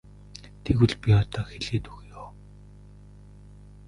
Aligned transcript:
Тэгвэл 0.63 0.93
би 1.01 1.09
одоо 1.21 1.43
хэлээд 1.49 1.85
өгье. 1.93 2.21